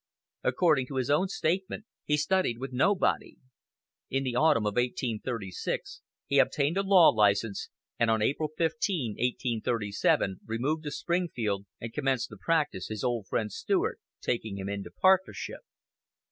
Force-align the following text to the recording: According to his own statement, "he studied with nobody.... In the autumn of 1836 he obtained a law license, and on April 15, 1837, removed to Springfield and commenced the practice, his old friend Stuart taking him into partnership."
According 0.43 0.87
to 0.87 0.95
his 0.95 1.11
own 1.11 1.27
statement, 1.27 1.85
"he 2.05 2.17
studied 2.17 2.57
with 2.57 2.73
nobody.... 2.73 3.35
In 4.09 4.23
the 4.23 4.35
autumn 4.35 4.65
of 4.65 4.73
1836 4.73 6.01
he 6.25 6.39
obtained 6.39 6.75
a 6.75 6.81
law 6.81 7.09
license, 7.09 7.69
and 7.99 8.09
on 8.09 8.19
April 8.23 8.49
15, 8.57 9.11
1837, 9.19 10.39
removed 10.43 10.85
to 10.85 10.89
Springfield 10.91 11.67
and 11.79 11.93
commenced 11.93 12.31
the 12.31 12.37
practice, 12.37 12.87
his 12.87 13.03
old 13.03 13.27
friend 13.27 13.51
Stuart 13.51 13.99
taking 14.23 14.57
him 14.57 14.67
into 14.67 14.89
partnership." 14.89 15.59